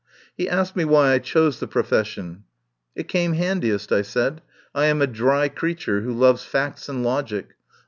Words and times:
He 0.35 0.49
asked 0.49 0.75
me 0.75 0.83
why 0.83 1.11
I 1.13 1.19
chose 1.19 1.59
the 1.59 1.67
profession. 1.67 2.45
"It 2.95 3.07
came 3.07 3.33
handiest," 3.33 3.91
I 3.91 4.01
said. 4.01 4.41
"I 4.73 4.85
am 4.87 4.99
a 4.99 5.05
dry 5.05 5.47
creature, 5.47 6.01
who 6.01 6.11
loves 6.11 6.43
facts 6.43 6.89
and 6.89 7.03
logic. 7.03 7.49